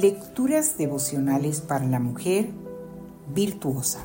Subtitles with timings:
[0.00, 2.50] Lecturas devocionales para la mujer
[3.34, 3.98] virtuosa.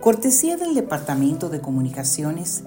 [0.00, 2.62] Cortesía del Departamento de Comunicaciones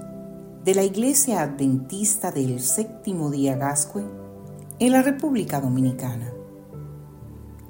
[0.65, 4.03] de la Iglesia Adventista del Séptimo Día Gascue
[4.79, 6.33] en la República Dominicana.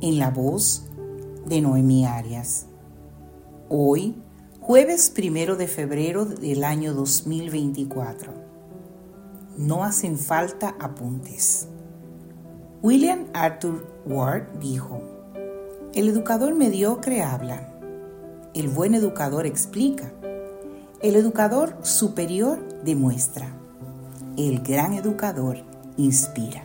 [0.02, 0.88] En la voz
[1.46, 2.66] de Noemí Arias.
[3.70, 4.16] Hoy,
[4.60, 8.34] jueves primero de febrero del año 2024.
[9.60, 11.68] No hacen falta apuntes.
[12.86, 15.02] William Arthur Ward dijo,
[15.96, 17.68] el educador mediocre habla,
[18.54, 20.12] el buen educador explica,
[21.02, 23.48] el educador superior demuestra,
[24.38, 25.64] el gran educador
[25.98, 26.64] inspira.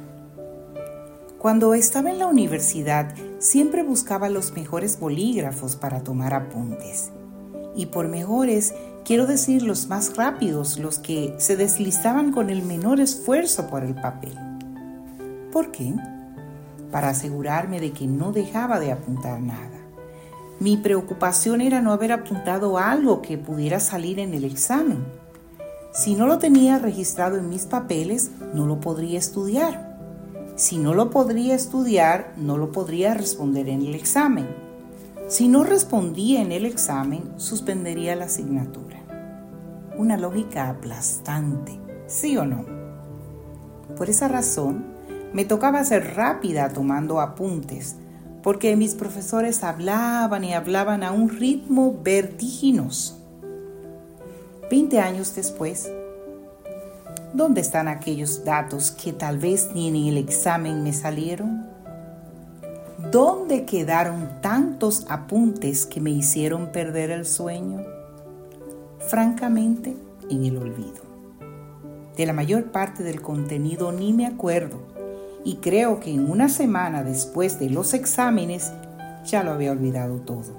[1.38, 7.12] Cuando estaba en la universidad siempre buscaba los mejores bolígrafos para tomar apuntes.
[7.74, 8.74] Y por mejores
[9.06, 13.94] quiero decir los más rápidos, los que se deslizaban con el menor esfuerzo por el
[13.94, 14.49] papel.
[15.52, 15.94] ¿Por qué?
[16.90, 19.78] Para asegurarme de que no dejaba de apuntar nada.
[20.60, 25.04] Mi preocupación era no haber apuntado algo que pudiera salir en el examen.
[25.92, 29.90] Si no lo tenía registrado en mis papeles, no lo podría estudiar.
[30.56, 34.46] Si no lo podría estudiar, no lo podría responder en el examen.
[35.26, 38.98] Si no respondía en el examen, suspendería la asignatura.
[39.96, 42.66] Una lógica aplastante, ¿sí o no?
[43.96, 44.84] Por esa razón,
[45.32, 47.96] me tocaba ser rápida tomando apuntes,
[48.42, 53.18] porque mis profesores hablaban y hablaban a un ritmo vertiginoso.
[54.70, 55.90] Veinte años después,
[57.32, 61.68] ¿dónde están aquellos datos que tal vez ni en el examen me salieron?
[63.10, 67.82] ¿Dónde quedaron tantos apuntes que me hicieron perder el sueño?
[68.98, 69.96] Francamente,
[70.28, 71.02] en el olvido.
[72.16, 74.99] De la mayor parte del contenido ni me acuerdo
[75.44, 78.72] y creo que en una semana después de los exámenes
[79.24, 80.58] ya lo había olvidado todo.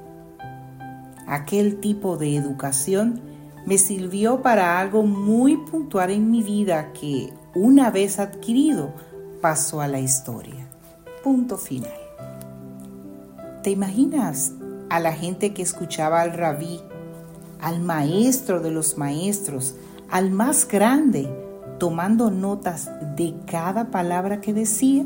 [1.27, 3.21] Aquel tipo de educación
[3.65, 8.93] me sirvió para algo muy puntual en mi vida que, una vez adquirido,
[9.39, 10.67] pasó a la historia.
[11.23, 11.91] Punto final.
[13.63, 14.53] ¿Te imaginas
[14.89, 16.81] a la gente que escuchaba al rabí,
[17.61, 19.75] al maestro de los maestros,
[20.09, 21.29] al más grande,
[21.81, 25.03] tomando notas de cada palabra que decía?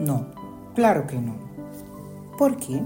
[0.00, 0.26] No,
[0.74, 1.36] claro que no.
[2.36, 2.82] ¿Por qué?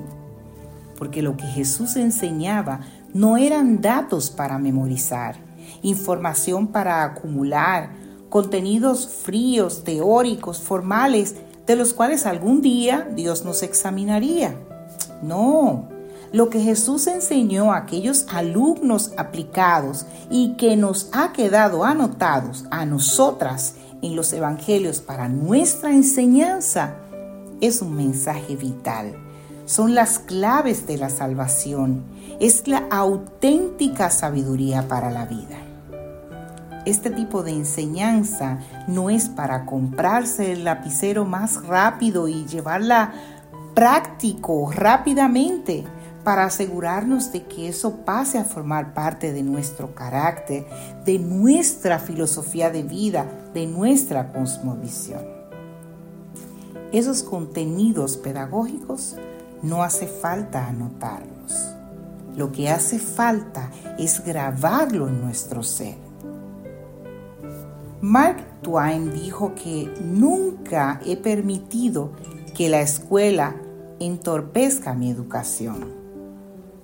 [0.99, 2.81] Porque lo que Jesús enseñaba
[3.15, 5.37] no eran datos para memorizar,
[5.81, 7.93] información para acumular,
[8.29, 11.37] contenidos fríos, teóricos, formales,
[11.67, 14.55] de los cuales algún día Dios nos examinaría.
[15.23, 15.89] No,
[16.33, 22.87] lo que Jesús enseñó a aquellos alumnos aplicados y que nos ha quedado anotados a
[22.87, 26.97] nosotras en los evangelios para nuestra enseñanza
[27.61, 29.15] es un mensaje vital.
[29.67, 32.03] Son las claves de la salvación.
[32.41, 35.59] Es la auténtica sabiduría para la vida.
[36.85, 43.13] Este tipo de enseñanza no es para comprarse el lapicero más rápido y llevarla
[43.75, 45.85] práctico rápidamente
[46.25, 50.67] para asegurarnos de que eso pase a formar parte de nuestro carácter,
[51.05, 55.23] de nuestra filosofía de vida, de nuestra cosmovisión.
[56.93, 59.17] Esos contenidos pedagógicos
[59.63, 61.75] no hace falta anotarlos.
[62.37, 65.97] Lo que hace falta es grabarlo en nuestro ser.
[68.01, 72.13] Mark Twain dijo que nunca he permitido
[72.55, 73.55] que la escuela
[74.01, 76.02] entorpezca mi educación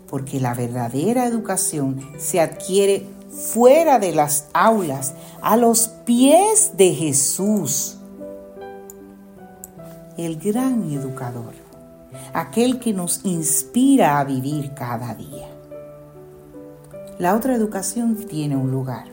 [0.08, 7.98] porque la verdadera educación se adquiere fuera de las aulas, a los pies de Jesús,
[10.16, 11.54] el gran educador,
[12.32, 15.46] aquel que nos inspira a vivir cada día.
[17.18, 19.06] La otra educación tiene un lugar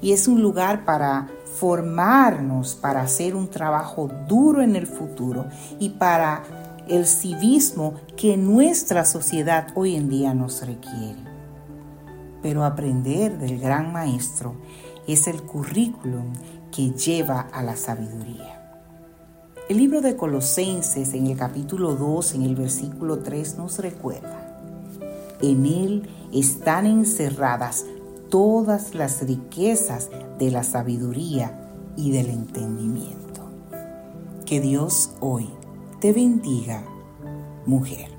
[0.00, 1.28] y es un lugar para
[1.58, 5.46] formarnos, para hacer un trabajo duro en el futuro
[5.78, 6.42] y para
[6.88, 11.18] el civismo que nuestra sociedad hoy en día nos requiere.
[12.42, 14.54] Pero aprender del gran maestro
[15.08, 16.32] es el currículum
[16.70, 18.62] que lleva a la sabiduría.
[19.68, 24.42] El libro de Colosenses en el capítulo 2, en el versículo 3 nos recuerda,
[25.42, 27.84] en él están encerradas
[28.30, 31.52] todas las riquezas de la sabiduría
[31.96, 33.42] y del entendimiento.
[34.44, 35.48] Que Dios hoy
[36.00, 36.82] te bendiga,
[37.66, 38.15] mujer.